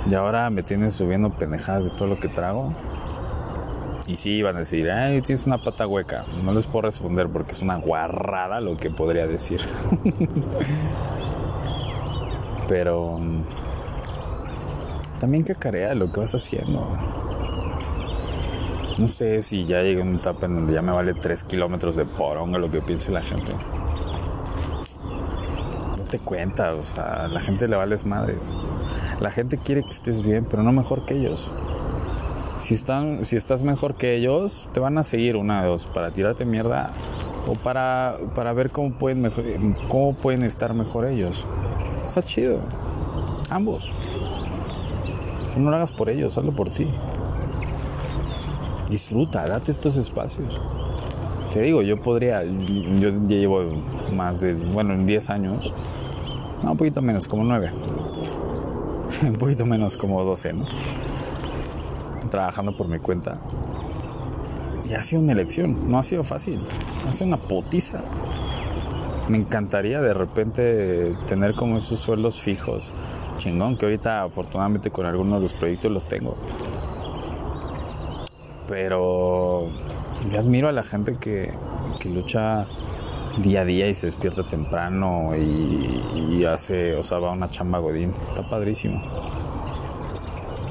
Y 0.08 0.14
ahora 0.14 0.48
me 0.50 0.62
tienes 0.62 0.94
subiendo 0.94 1.30
pendejadas 1.30 1.84
de 1.84 1.90
todo 1.90 2.08
lo 2.08 2.18
que 2.18 2.28
trago. 2.28 2.72
Y 4.08 4.16
sí, 4.16 4.38
iban 4.38 4.56
a 4.56 4.60
decir, 4.60 4.90
ay, 4.90 5.20
tienes 5.20 5.46
una 5.46 5.58
pata 5.58 5.86
hueca. 5.86 6.24
No 6.42 6.52
les 6.52 6.66
puedo 6.66 6.82
responder 6.82 7.28
porque 7.28 7.52
es 7.52 7.60
una 7.60 7.76
guarrada 7.76 8.58
lo 8.58 8.78
que 8.78 8.90
podría 8.90 9.26
decir. 9.26 9.60
Pero 12.68 13.18
mm, 13.18 13.42
también 15.20 15.44
cacarea 15.44 15.94
lo 15.94 16.10
que 16.10 16.20
vas 16.20 16.34
haciendo. 16.34 16.88
No 18.98 19.08
sé 19.08 19.42
si 19.42 19.64
ya 19.64 19.82
llegué 19.82 20.00
a 20.00 20.04
una 20.04 20.16
etapa 20.16 20.46
en 20.46 20.54
donde 20.54 20.72
ya 20.72 20.80
me 20.80 20.92
vale 20.92 21.12
3 21.12 21.44
kilómetros 21.44 21.94
de 21.94 22.06
poronga 22.06 22.58
lo 22.58 22.70
que 22.70 22.80
piense 22.80 23.12
la 23.12 23.20
gente. 23.20 23.52
No 25.98 26.04
te 26.04 26.18
cuenta, 26.18 26.74
o 26.74 26.82
sea, 26.82 27.28
la 27.28 27.40
gente 27.40 27.68
le 27.68 27.76
vales 27.76 28.06
madres. 28.06 28.54
La 29.20 29.30
gente 29.30 29.58
quiere 29.58 29.82
que 29.82 29.90
estés 29.90 30.22
bien, 30.22 30.46
pero 30.50 30.62
no 30.62 30.72
mejor 30.72 31.04
que 31.04 31.14
ellos. 31.14 31.52
Si, 32.58 32.74
están, 32.74 33.24
si 33.24 33.36
estás 33.36 33.62
mejor 33.62 33.94
que 33.94 34.16
ellos, 34.16 34.66
te 34.72 34.80
van 34.80 34.98
a 34.98 35.02
seguir 35.02 35.36
una 35.36 35.62
de 35.62 35.68
dos, 35.68 35.86
para 35.86 36.10
tirarte 36.10 36.44
mierda 36.44 36.92
o 37.46 37.52
para, 37.54 38.18
para 38.34 38.52
ver 38.52 38.70
cómo 38.70 38.92
pueden, 38.92 39.22
mejor, 39.22 39.44
cómo 39.88 40.14
pueden 40.14 40.42
estar 40.42 40.74
mejor 40.74 41.06
ellos. 41.06 41.46
Está 42.06 42.22
chido. 42.22 42.60
Ambos. 43.50 43.92
no 45.56 45.70
lo 45.70 45.76
hagas 45.76 45.92
por 45.92 46.10
ellos, 46.10 46.36
hazlo 46.36 46.52
por 46.52 46.70
ti. 46.70 46.88
Disfruta, 48.90 49.46
date 49.46 49.70
estos 49.70 49.96
espacios. 49.96 50.60
Te 51.52 51.62
digo, 51.62 51.82
yo 51.82 52.00
podría, 52.00 52.42
yo 52.44 53.08
ya 53.08 53.18
llevo 53.26 53.62
más 54.12 54.40
de, 54.40 54.52
bueno, 54.52 54.94
en 54.94 55.04
10 55.04 55.30
años, 55.30 55.72
no, 56.62 56.72
un 56.72 56.76
poquito 56.76 57.00
menos, 57.00 57.28
como 57.28 57.44
9. 57.44 57.70
un 59.22 59.34
poquito 59.34 59.64
menos, 59.64 59.96
como 59.96 60.22
12, 60.24 60.52
¿no? 60.52 60.66
Trabajando 62.28 62.76
por 62.76 62.88
mi 62.88 62.98
cuenta. 62.98 63.38
Y 64.88 64.94
ha 64.94 65.02
sido 65.02 65.22
una 65.22 65.32
elección, 65.32 65.90
no 65.90 65.98
ha 65.98 66.02
sido 66.02 66.24
fácil, 66.24 66.60
ha 67.06 67.12
sido 67.12 67.26
una 67.28 67.36
potiza. 67.36 68.02
Me 69.28 69.36
encantaría 69.36 70.00
de 70.00 70.14
repente 70.14 71.14
tener 71.26 71.52
como 71.52 71.76
esos 71.76 72.00
sueldos 72.00 72.40
fijos, 72.40 72.92
chingón, 73.36 73.76
que 73.76 73.84
ahorita 73.84 74.22
afortunadamente 74.22 74.90
con 74.90 75.04
algunos 75.04 75.38
de 75.38 75.42
los 75.42 75.54
proyectos 75.54 75.92
los 75.92 76.08
tengo. 76.08 76.36
Pero 78.66 79.68
yo 80.30 80.38
admiro 80.38 80.68
a 80.68 80.72
la 80.72 80.82
gente 80.82 81.16
que, 81.20 81.52
que 82.00 82.08
lucha 82.08 82.66
día 83.42 83.62
a 83.62 83.64
día 83.64 83.88
y 83.88 83.94
se 83.94 84.06
despierta 84.06 84.42
temprano 84.42 85.32
y, 85.36 86.44
hace, 86.44 86.94
o 86.94 87.02
sea, 87.02 87.18
va 87.18 87.32
una 87.32 87.48
chamba 87.48 87.78
godín. 87.78 88.12
Está 88.30 88.42
padrísimo. 88.42 89.00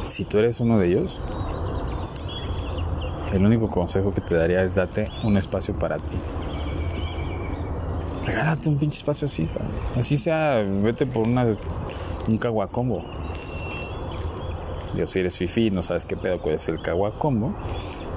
Si 0.08 0.24
tú 0.24 0.38
eres 0.38 0.62
uno 0.62 0.80
de 0.80 0.88
ellos, 0.88 1.20
el 3.34 3.46
único 3.46 3.68
consejo 3.68 4.12
que 4.12 4.22
te 4.22 4.36
daría 4.36 4.64
es 4.64 4.74
date 4.76 5.10
un 5.24 5.36
espacio 5.36 5.74
para 5.74 5.98
ti. 5.98 6.18
Regálate 8.26 8.70
un 8.70 8.78
pinche 8.78 8.98
espacio 8.98 9.26
así, 9.26 9.48
así 9.96 10.18
sea, 10.18 10.64
vete 10.66 11.06
por 11.06 11.28
una, 11.28 11.46
un 12.28 12.38
caguacombo. 12.38 13.04
Dios, 14.96 15.12
si 15.12 15.20
eres 15.20 15.38
fifi 15.38 15.72
no 15.72 15.84
sabes 15.84 16.06
qué 16.06 16.16
pedo 16.16 16.42
puede 16.42 16.58
ser 16.60 16.76
el 16.76 16.82
caguacombo, 16.82 17.54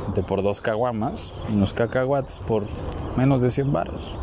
vete 0.09 0.23
por 0.23 0.43
dos 0.43 0.61
caguamas, 0.61 1.35
unos 1.49 1.73
cacahuates 1.73 2.39
por 2.39 2.65
menos 3.17 3.43
de 3.43 3.51
100 3.51 3.73
baros. 3.73 4.15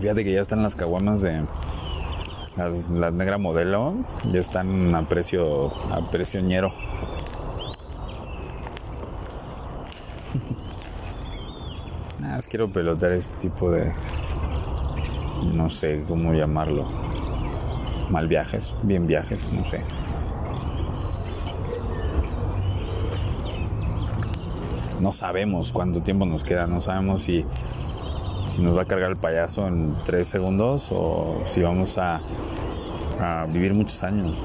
Fíjate 0.00 0.24
que 0.24 0.32
ya 0.32 0.40
están 0.40 0.62
las 0.62 0.74
caguamas 0.74 1.22
de 1.22 1.44
las, 2.56 2.88
las 2.90 3.14
negra 3.14 3.38
modelo, 3.38 3.94
ya 4.28 4.40
están 4.40 4.94
a 4.94 5.08
precio 5.08 5.68
a 5.92 6.00
precio 6.10 6.40
ñero. 6.40 6.72
Nada, 12.20 12.34
más 12.34 12.48
quiero 12.48 12.70
pelotear 12.70 13.12
este 13.12 13.36
tipo 13.36 13.70
de. 13.70 13.92
No 15.56 15.68
sé 15.68 16.04
cómo 16.06 16.34
llamarlo. 16.34 16.84
Mal 18.10 18.28
viajes, 18.28 18.74
bien 18.82 19.06
viajes, 19.06 19.48
no 19.52 19.64
sé. 19.64 19.82
No 25.00 25.10
sabemos 25.10 25.72
cuánto 25.72 26.02
tiempo 26.02 26.26
nos 26.26 26.44
queda, 26.44 26.68
no 26.68 26.80
sabemos 26.80 27.22
si, 27.22 27.44
si 28.52 28.60
nos 28.60 28.76
va 28.76 28.82
a 28.82 28.84
cargar 28.84 29.10
el 29.10 29.16
payaso 29.16 29.66
en 29.66 29.94
tres 30.04 30.28
segundos 30.28 30.88
o 30.92 31.40
si 31.44 31.62
vamos 31.62 31.96
a, 31.96 32.20
a 33.18 33.46
vivir 33.46 33.72
muchos 33.72 34.02
años. 34.02 34.44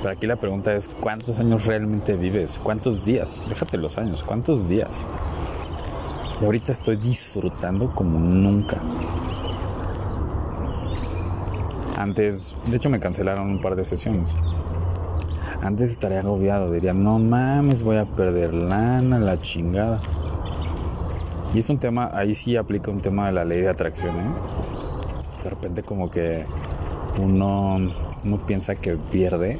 Pero 0.00 0.10
aquí 0.10 0.28
la 0.28 0.36
pregunta 0.36 0.72
es, 0.74 0.88
¿cuántos 0.88 1.40
años 1.40 1.66
realmente 1.66 2.14
vives? 2.14 2.60
¿Cuántos 2.62 3.04
días? 3.04 3.42
Déjate 3.48 3.78
los 3.78 3.98
años, 3.98 4.22
¿cuántos 4.22 4.68
días? 4.68 5.04
Y 6.40 6.44
ahorita 6.44 6.70
estoy 6.70 6.96
disfrutando 6.96 7.88
como 7.88 8.20
nunca. 8.20 8.80
Antes, 11.96 12.56
de 12.66 12.76
hecho 12.76 12.90
me 12.90 13.00
cancelaron 13.00 13.50
un 13.50 13.60
par 13.60 13.74
de 13.74 13.84
sesiones. 13.84 14.36
Antes 15.62 15.90
estaría 15.90 16.20
agobiado, 16.20 16.70
diría, 16.70 16.94
no 16.94 17.18
mames, 17.18 17.82
voy 17.82 17.96
a 17.96 18.04
perder 18.04 18.54
lana, 18.54 19.18
la 19.18 19.40
chingada. 19.40 20.00
Y 21.56 21.60
es 21.60 21.70
un 21.70 21.78
tema, 21.78 22.10
ahí 22.12 22.34
sí 22.34 22.54
aplica 22.54 22.90
un 22.90 23.00
tema 23.00 23.28
de 23.28 23.32
la 23.32 23.46
ley 23.46 23.62
de 23.62 23.70
atracción, 23.70 24.14
¿eh? 24.14 24.28
De 25.42 25.48
repente 25.48 25.82
como 25.82 26.10
que 26.10 26.44
uno, 27.18 27.78
uno 28.24 28.46
piensa 28.46 28.74
que 28.74 28.98
pierde. 28.98 29.58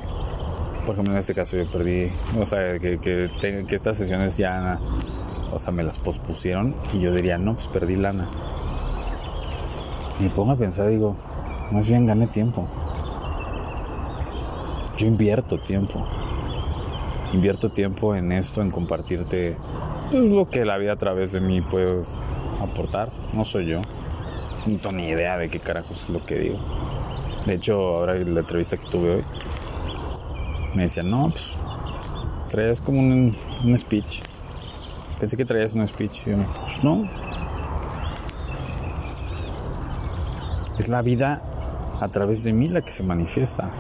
Por 0.85 0.93
ejemplo, 0.93 1.15
en 1.15 1.19
este 1.19 1.33
caso 1.33 1.57
yo 1.57 1.65
perdí, 1.71 2.13
o 2.39 2.45
sea, 2.45 2.79
que, 2.79 2.99
que, 2.99 3.65
estas 3.71 3.97
sesiones 3.97 4.37
ya 4.37 4.79
o 5.51 5.59
sea, 5.59 5.73
me 5.73 5.83
las 5.83 5.99
pospusieron 5.99 6.75
y 6.93 6.99
yo 6.99 7.15
diría, 7.15 7.39
no, 7.39 7.55
pues 7.55 7.67
perdí 7.67 7.97
lana. 7.97 8.29
Me 10.21 10.29
pongo 10.29 10.53
a 10.53 10.57
pensar, 10.57 10.89
digo, 10.89 11.17
más 11.71 11.89
bien 11.89 12.05
gané 12.05 12.27
tiempo. 12.27 12.69
Yo 14.99 15.07
invierto 15.07 15.57
tiempo. 15.61 16.07
Invierto 17.33 17.71
tiempo 17.71 18.15
en 18.15 18.33
esto, 18.33 18.61
en 18.61 18.71
compartirte 18.71 19.57
pues, 20.11 20.33
lo 20.33 20.49
que 20.49 20.65
la 20.65 20.79
vida 20.79 20.93
a 20.93 20.97
través 20.97 21.33
de 21.33 21.41
mí 21.41 21.61
puede 21.61 22.03
aportar. 22.61 23.09
No 23.33 23.45
soy 23.45 23.67
yo. 23.67 23.81
No 24.67 24.79
tengo 24.79 24.93
ni 24.93 25.09
idea 25.09 25.39
de 25.39 25.49
qué 25.49 25.61
carajos 25.61 26.05
es 26.05 26.11
lo 26.11 26.25
que 26.25 26.37
digo. 26.37 26.59
De 27.45 27.55
hecho, 27.55 27.75
ahora 27.99 28.17
en 28.17 28.35
la 28.35 28.41
entrevista 28.41 28.77
que 28.77 28.89
tuve 28.89 29.17
hoy, 29.17 29.25
me 30.75 30.83
decían, 30.83 31.11
no, 31.11 31.31
pues 31.31 31.55
traes 32.49 32.81
como 32.81 33.01
un, 33.01 33.37
un 33.65 33.79
speech 33.79 34.23
Pensé 35.19 35.39
que 35.39 35.47
traías 35.47 35.75
un 35.75 35.87
speech. 35.89 36.27
yo, 36.27 36.37
pues 36.63 36.85
no. 36.85 37.09
Es 40.79 40.89
la 40.89 41.01
vida 41.01 41.43
a 42.01 42.09
través 42.09 42.45
de 42.45 42.53
mí 42.53 42.67
la 42.67 42.83
que 42.83 42.91
se 42.91 43.03
manifiesta. 43.03 43.71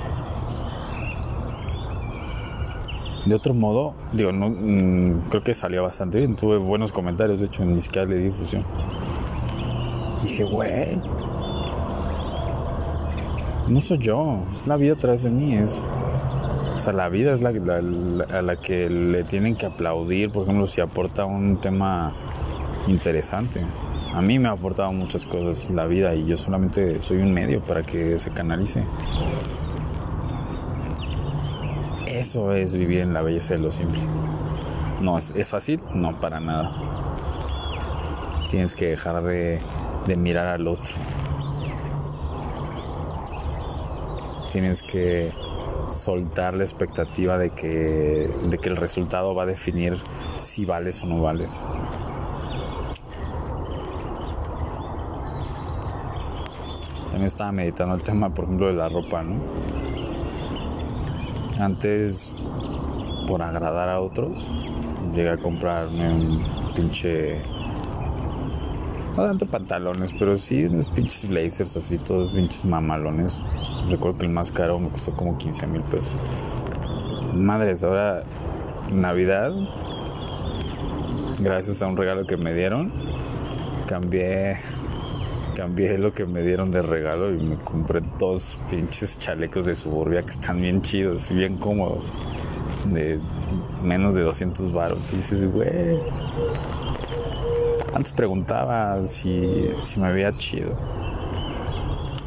De 3.27 3.35
otro 3.35 3.55
modo, 3.55 3.95
digo, 4.13 4.33
mm, 4.33 5.29
creo 5.29 5.43
que 5.43 5.53
salió 5.53 5.83
bastante 5.83 6.19
bien. 6.19 6.37
Tuve 6.37 6.59
buenos 6.59 6.93
comentarios, 6.93 7.41
de 7.41 7.47
hecho, 7.47 7.65
ni 7.65 7.81
siquiera 7.81 8.09
le 8.09 8.17
di 8.17 8.25
difusión. 8.27 8.65
dije, 10.23 10.45
güey, 10.45 11.01
no 13.69 13.81
soy 13.81 13.99
yo, 13.99 14.45
es 14.53 14.67
la 14.67 14.77
vida 14.77 14.95
a 14.95 14.97
través 14.97 15.23
de 15.25 15.31
mí, 15.31 15.55
es 15.55 15.81
o 16.77 16.81
sea, 16.81 16.93
la 16.93 17.09
vida 17.09 17.33
es 17.33 17.41
la, 17.41 17.49
a 17.49 18.43
la 18.43 18.57
que 18.57 18.91
le 18.91 19.25
tienen 19.25 19.57
que 19.57 19.65
aplaudir, 19.65 20.31
por 20.31 20.43
ejemplo, 20.43 20.67
si 20.67 20.83
aporta 20.83 21.25
un 21.25 21.57
tema 21.57 22.13
interesante. 22.87 23.63
A 24.13 24.21
mí 24.21 24.39
me 24.39 24.49
ha 24.49 24.53
aportado 24.53 24.93
muchas 24.93 25.25
cosas 25.25 25.73
la 25.73 25.87
vida 25.87 26.15
y 26.15 26.27
yo 26.27 26.37
solamente 26.37 27.01
soy 27.01 27.19
un 27.19 27.33
medio 27.33 27.63
para 27.63 27.83
que 27.83 28.19
se 28.19 28.31
canalice. 28.31 28.85
Eso 32.21 32.53
es 32.53 32.75
vivir 32.75 33.01
en 33.01 33.15
la 33.15 33.23
belleza 33.23 33.55
de 33.55 33.61
lo 33.61 33.71
simple. 33.71 34.01
No, 35.01 35.19
¿es, 35.19 35.33
¿es 35.37 35.51
fácil? 35.51 35.81
No, 35.95 36.15
para 36.15 36.41
nada. 36.41 36.71
Tienes 38.51 38.75
que 38.75 38.87
dejar 38.87 39.23
de, 39.23 39.61
de 40.07 40.17
mirar 40.17 40.47
al 40.47 40.67
otro. 40.69 40.95
tienes 44.57 44.83
que 44.83 45.35
soltar 45.91 46.55
la 46.55 46.65
expectativa 46.65 47.37
de 47.37 47.51
que, 47.51 48.31
de 48.43 48.57
que 48.59 48.71
el 48.71 48.77
resultado 48.77 49.35
va 49.35 49.43
a 49.43 49.47
definir 49.47 49.99
si 50.41 50.65
vales 50.65 51.03
o 51.03 51.07
no 51.07 51.21
vales. 51.21 51.63
También 57.11 57.25
estaba 57.25 57.53
meditando 57.53 57.95
el 57.95 58.03
tema, 58.03 58.31
por 58.33 58.47
ejemplo, 58.47 58.69
de 58.69 58.73
la 58.73 58.89
ropa, 58.89 59.23
¿no? 59.23 59.37
Antes, 61.59 62.35
por 63.27 63.43
agradar 63.43 63.89
a 63.89 64.01
otros, 64.01 64.49
llegué 65.15 65.31
a 65.31 65.37
comprarme 65.39 66.13
un 66.13 66.45
pinche 66.75 67.43
no 69.17 69.25
tanto 69.25 69.47
pantalones, 69.47 70.13
pero 70.13 70.37
sí 70.37 70.65
unos 70.65 70.89
pinches 70.89 71.27
blazers 71.27 71.75
así, 71.79 71.97
todos 71.97 72.33
pinches 72.33 72.67
mamalones. 72.67 73.47
Recuerdo 73.89 74.19
que 74.19 74.27
el 74.27 74.33
más 74.33 74.53
caro 74.53 74.79
me 74.79 74.91
costó 74.91 75.13
como 75.15 75.39
15 75.39 75.67
mil 75.67 75.81
pesos. 75.83 76.13
Madres, 77.33 77.83
ahora 77.83 78.25
Navidad, 78.93 79.53
gracias 81.41 81.81
a 81.81 81.87
un 81.87 81.97
regalo 81.97 82.27
que 82.27 82.37
me 82.37 82.53
dieron, 82.53 82.93
cambié 83.87 84.59
cambié 85.57 85.97
lo 85.97 86.13
que 86.13 86.27
me 86.27 86.43
dieron 86.43 86.71
de 86.71 86.83
regalo 86.83 87.35
y 87.35 87.39
me 87.39 87.57
compré 87.57 88.03
dos 88.19 88.59
pinches 88.69 89.19
chalecos 89.19 89.65
de 89.65 89.75
suburbia 89.75 90.23
que 90.23 90.31
están 90.31 90.61
bien 90.61 90.83
chidos, 90.83 91.31
bien 91.31 91.57
cómodos, 91.57 92.13
de 92.85 93.19
menos 93.83 94.15
de 94.15 94.23
200 94.23 94.71
baros. 94.75 95.11
Y 95.15 95.17
dices, 95.17 95.51
güey, 95.51 95.99
antes 97.95 98.13
preguntaba 98.13 99.07
si, 99.07 99.71
si 99.83 99.99
me 99.99 100.13
veía 100.13 100.37
chido. 100.37 100.77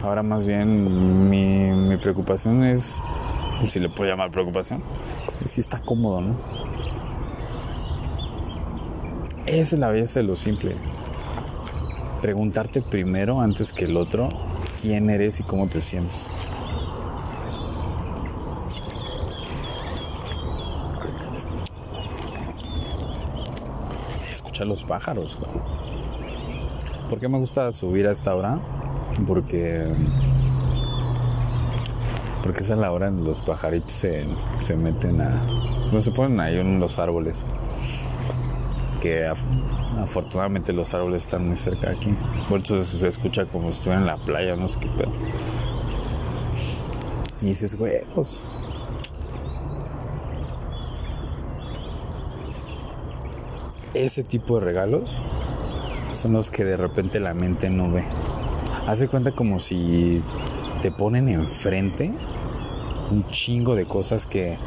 Ahora 0.01 0.23
más 0.23 0.47
bien 0.47 1.29
mi, 1.29 1.69
mi 1.69 1.97
preocupación 1.97 2.63
es, 2.63 2.97
si 3.63 3.79
le 3.79 3.89
puedo 3.89 4.09
llamar 4.09 4.31
preocupación, 4.31 4.81
es 5.45 5.51
si 5.51 5.61
está 5.61 5.79
cómodo, 5.79 6.21
¿no? 6.21 6.35
Esa 9.45 9.75
es 9.75 9.79
la 9.79 9.91
belleza 9.91 10.19
de 10.19 10.25
lo 10.25 10.35
simple. 10.35 10.75
Preguntarte 12.21 12.81
primero, 12.81 13.41
antes 13.41 13.73
que 13.73 13.85
el 13.85 13.97
otro, 13.97 14.29
quién 14.81 15.09
eres 15.09 15.39
y 15.39 15.43
cómo 15.43 15.67
te 15.67 15.81
sientes. 15.81 16.27
los 24.65 24.83
pájaros. 24.83 25.37
¿Por 27.09 27.19
qué 27.19 27.27
me 27.27 27.37
gusta 27.37 27.71
subir 27.71 28.07
a 28.07 28.11
esta 28.11 28.35
hora? 28.35 28.59
Porque 29.27 29.87
porque 32.43 32.63
es 32.63 32.71
a 32.71 32.75
la 32.75 32.91
hora 32.91 33.07
en 33.07 33.23
los 33.25 33.41
pajaritos 33.41 33.91
se, 33.91 34.25
se 34.61 34.75
meten 34.75 35.19
a 35.19 35.43
no 35.91 36.01
se 36.01 36.11
ponen 36.11 36.39
ahí 36.39 36.57
en 36.57 36.79
los 36.79 36.97
árboles 36.97 37.45
que 39.01 39.25
afortunadamente 39.25 40.73
los 40.73 40.93
árboles 40.93 41.23
están 41.23 41.47
muy 41.47 41.55
cerca 41.55 41.89
de 41.89 41.95
aquí. 41.95 42.15
Por 42.49 42.61
eso 42.61 42.83
se, 42.83 43.07
escucha 43.07 43.45
como 43.45 43.71
si 43.71 43.77
estuviera 43.77 44.01
en 44.01 44.07
la 44.07 44.17
playa 44.17 44.55
no 44.55 44.67
sé 44.67 44.79
qué 44.81 44.87
pedo. 44.89 45.11
Y 47.41 47.45
dices 47.45 47.75
huevos 47.75 48.43
ese 53.93 54.23
tipo 54.23 54.59
de 54.59 54.65
regalos 54.65 55.19
son 56.13 56.33
los 56.33 56.49
que 56.49 56.63
de 56.63 56.77
repente 56.77 57.19
la 57.19 57.33
mente 57.33 57.69
no 57.69 57.91
ve. 57.91 58.03
Hace 58.87 59.07
cuenta 59.07 59.31
como 59.31 59.59
si 59.59 60.21
te 60.81 60.91
ponen 60.91 61.29
enfrente 61.29 62.11
un 63.11 63.25
chingo 63.25 63.75
de 63.75 63.85
cosas 63.85 64.25
que, 64.25 64.57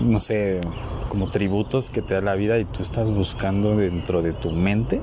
no 0.00 0.18
sé, 0.18 0.60
como 1.10 1.26
tributos 1.26 1.90
que 1.90 2.02
te 2.02 2.14
da 2.14 2.20
la 2.20 2.36
vida 2.36 2.56
y 2.60 2.64
tú 2.64 2.82
estás 2.82 3.10
buscando 3.10 3.76
dentro 3.76 4.22
de 4.22 4.32
tu 4.32 4.52
mente. 4.52 5.02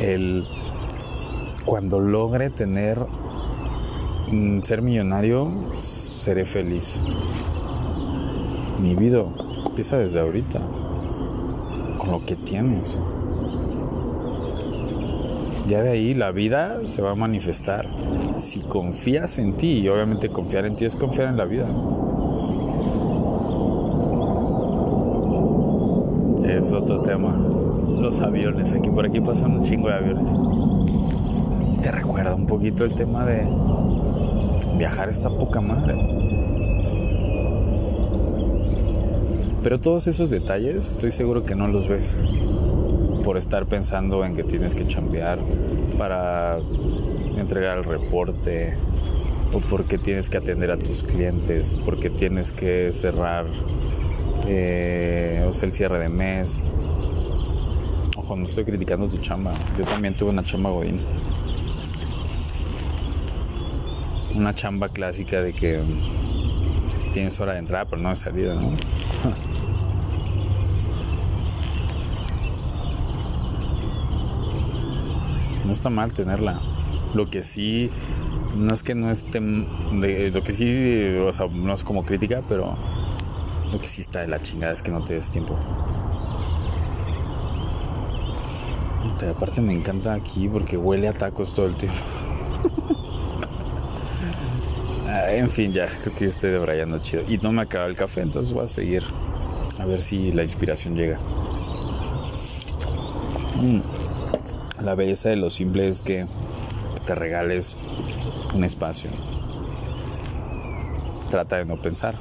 El 0.00 0.46
cuando 1.64 1.98
logre 2.00 2.50
tener 2.50 3.04
mm, 4.30 4.60
ser 4.60 4.80
millonario, 4.80 5.50
seré 5.74 6.44
feliz. 6.44 7.00
Mi 8.80 8.94
vida 8.94 9.24
empieza 9.66 9.98
desde 9.98 10.20
ahorita 10.20 10.60
lo 12.08 12.24
que 12.24 12.36
tienes. 12.36 12.96
Ya 15.66 15.82
de 15.82 15.90
ahí 15.90 16.14
la 16.14 16.30
vida 16.30 16.78
se 16.86 17.02
va 17.02 17.10
a 17.10 17.14
manifestar 17.16 17.88
si 18.36 18.60
confías 18.60 19.38
en 19.40 19.52
ti. 19.52 19.80
Y 19.80 19.88
obviamente 19.88 20.28
confiar 20.28 20.64
en 20.64 20.76
ti 20.76 20.84
es 20.84 20.94
confiar 20.94 21.28
en 21.28 21.36
la 21.36 21.44
vida. 21.44 21.66
Es 26.48 26.72
otro 26.72 27.02
tema. 27.02 27.36
Los 28.00 28.22
Aquí 28.48 28.88
por 28.88 29.04
aquí 29.04 29.20
pasan 29.20 29.58
un 29.58 29.62
chingo 29.62 29.88
de 29.88 29.94
aviones. 29.94 30.30
Te 31.82 31.90
recuerda 31.90 32.34
un 32.34 32.46
poquito 32.46 32.84
el 32.84 32.94
tema 32.94 33.26
de 33.26 33.46
viajar 34.78 35.10
esta 35.10 35.28
poca 35.28 35.60
madre. 35.60 35.94
Pero 39.62 39.78
todos 39.80 40.06
esos 40.06 40.30
detalles 40.30 40.88
estoy 40.88 41.10
seguro 41.10 41.42
que 41.42 41.54
no 41.54 41.68
los 41.68 41.88
ves 41.88 42.16
por 43.22 43.36
estar 43.36 43.66
pensando 43.66 44.24
en 44.24 44.34
que 44.34 44.44
tienes 44.44 44.74
que 44.74 44.86
chambear 44.86 45.38
para 45.98 46.58
entregar 47.36 47.76
el 47.76 47.84
reporte 47.84 48.78
o 49.52 49.60
porque 49.60 49.98
tienes 49.98 50.30
que 50.30 50.38
atender 50.38 50.70
a 50.70 50.78
tus 50.78 51.02
clientes, 51.02 51.76
porque 51.84 52.08
tienes 52.08 52.52
que 52.52 52.94
cerrar 52.94 53.44
eh, 54.46 55.44
o 55.46 55.52
sea, 55.52 55.66
el 55.66 55.72
cierre 55.72 55.98
de 55.98 56.08
mes. 56.08 56.62
No 58.36 58.44
estoy 58.44 58.64
criticando 58.64 59.08
tu 59.08 59.16
chamba. 59.18 59.54
Yo 59.78 59.84
también 59.84 60.14
tuve 60.14 60.30
una 60.30 60.42
chamba 60.42 60.70
godín. 60.70 61.00
Una 64.34 64.54
chamba 64.54 64.90
clásica 64.90 65.40
de 65.40 65.54
que 65.54 65.82
tienes 67.10 67.40
hora 67.40 67.54
de 67.54 67.60
entrada, 67.60 67.86
pero 67.86 68.02
no 68.02 68.10
de 68.10 68.16
salida, 68.16 68.54
¿no? 68.54 68.72
está 75.72 75.90
mal 75.90 76.12
tenerla. 76.12 76.60
Lo 77.14 77.30
que 77.30 77.42
sí, 77.42 77.90
no 78.56 78.74
es 78.74 78.82
que 78.82 78.94
no 78.94 79.10
esté, 79.10 79.40
lo 79.40 80.42
que 80.42 80.52
sí, 80.52 81.16
o 81.16 81.32
sea, 81.32 81.46
no 81.46 81.72
es 81.72 81.82
como 81.84 82.02
crítica, 82.02 82.42
pero 82.48 82.76
lo 83.72 83.78
que 83.78 83.86
sí 83.86 84.02
está 84.02 84.20
de 84.20 84.28
la 84.28 84.38
chingada 84.38 84.72
es 84.72 84.82
que 84.82 84.90
no 84.90 85.00
te 85.02 85.14
des 85.14 85.30
tiempo. 85.30 85.56
Aparte 89.26 89.60
me 89.60 89.72
encanta 89.72 90.14
aquí 90.14 90.48
porque 90.48 90.76
huele 90.76 91.08
a 91.08 91.12
tacos 91.12 91.52
todo 91.54 91.66
el 91.66 91.76
tiempo. 91.76 91.98
Ah, 95.10 95.32
en 95.32 95.48
fin, 95.48 95.72
ya 95.72 95.86
creo 95.86 96.14
que 96.14 96.26
estoy 96.26 96.50
debrayando 96.50 96.98
chido. 96.98 97.22
Y 97.26 97.38
no 97.38 97.50
me 97.50 97.62
acaba 97.62 97.86
el 97.86 97.96
café, 97.96 98.20
entonces 98.20 98.52
voy 98.52 98.64
a 98.64 98.68
seguir 98.68 99.02
a 99.78 99.86
ver 99.86 100.02
si 100.02 100.32
la 100.32 100.42
inspiración 100.42 100.96
llega. 100.96 101.18
Mm. 103.56 103.80
La 104.82 104.94
belleza 104.94 105.30
de 105.30 105.36
lo 105.36 105.48
simple 105.48 105.88
es 105.88 106.02
que 106.02 106.26
te 107.06 107.14
regales 107.14 107.78
un 108.52 108.64
espacio. 108.64 109.10
Trata 111.30 111.56
de 111.56 111.64
no 111.64 111.80
pensar. 111.80 112.16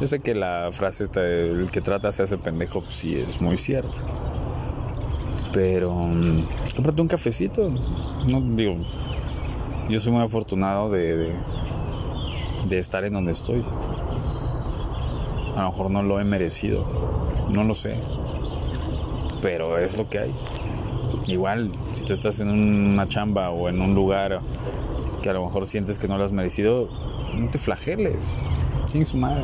Yo 0.00 0.06
sé 0.06 0.20
que 0.20 0.36
la 0.36 0.68
frase 0.70 1.06
el 1.16 1.70
que 1.72 1.80
trata 1.80 2.12
se 2.12 2.22
hace 2.22 2.38
pendejo, 2.38 2.82
pues 2.82 2.94
sí 2.94 3.16
es 3.16 3.40
muy 3.40 3.56
cierta. 3.56 4.00
Pero 5.58 5.90
um, 5.90 6.44
cómprate 6.76 7.02
un 7.02 7.08
cafecito. 7.08 7.68
No 8.30 8.40
digo, 8.54 8.76
yo 9.88 9.98
soy 9.98 10.12
muy 10.12 10.22
afortunado 10.22 10.88
de, 10.88 11.16
de, 11.16 11.32
de 12.68 12.78
estar 12.78 13.02
en 13.02 13.14
donde 13.14 13.32
estoy. 13.32 13.64
A 15.56 15.62
lo 15.62 15.70
mejor 15.70 15.90
no 15.90 16.04
lo 16.04 16.20
he 16.20 16.24
merecido, 16.24 16.86
no 17.52 17.64
lo 17.64 17.74
sé, 17.74 17.96
pero 19.42 19.78
es 19.78 19.98
lo 19.98 20.08
que 20.08 20.20
hay. 20.20 20.34
Igual, 21.26 21.72
si 21.94 22.04
tú 22.04 22.12
estás 22.12 22.38
en 22.38 22.50
una 22.50 23.08
chamba 23.08 23.50
o 23.50 23.68
en 23.68 23.80
un 23.80 23.96
lugar 23.96 24.38
que 25.24 25.30
a 25.30 25.32
lo 25.32 25.42
mejor 25.42 25.66
sientes 25.66 25.98
que 25.98 26.06
no 26.06 26.18
lo 26.18 26.24
has 26.24 26.30
merecido, 26.30 26.88
no 27.34 27.50
te 27.50 27.58
flageles. 27.58 28.36
Sin 28.86 29.04
su 29.04 29.16
madre. 29.16 29.42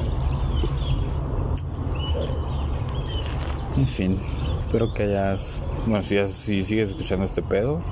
En 3.77 3.88
fin, 3.88 4.16
Espero 4.64 4.90
que 4.92 5.03
hayas. 5.03 5.61
Bueno, 5.87 6.03
si, 6.03 6.27
si 6.27 6.64
sigues 6.64 6.88
escuchando 6.88 7.27
este 7.27 7.42
pedo, 7.42 7.83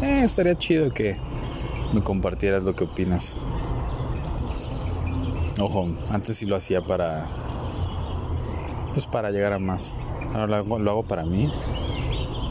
eh, 0.00 0.22
estaría 0.24 0.56
chido 0.56 0.90
que 0.90 1.18
me 1.92 2.00
compartieras 2.00 2.64
lo 2.64 2.74
que 2.74 2.84
opinas. 2.84 3.36
Ojo, 5.60 5.86
antes 6.08 6.38
sí 6.38 6.46
lo 6.46 6.56
hacía 6.56 6.80
para. 6.80 7.26
Pues 8.94 9.06
para 9.06 9.30
llegar 9.32 9.52
a 9.52 9.58
más. 9.58 9.94
Ahora 10.32 10.62
lo 10.62 10.90
hago, 10.90 11.02
para 11.02 11.24
mí 11.24 11.52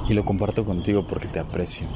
y 0.08 0.14
lo 0.14 0.24
comparto 0.24 0.64
contigo 0.64 1.02
porque 1.02 1.28
te 1.28 1.40
aprecio. 1.40 1.88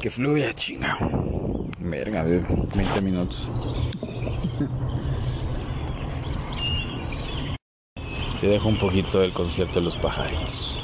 que 0.00 0.10
fluya, 0.10 0.54
chinga. 0.54 0.96
Verga, 1.80 2.22
de 2.22 2.38
20 2.76 3.02
minutos. 3.02 3.50
Te 8.40 8.46
dejo 8.46 8.70
un 8.70 8.76
poquito 8.76 9.20
del 9.20 9.34
concierto 9.34 9.80
de 9.80 9.84
los 9.84 9.98
pajaritos. 9.98 10.79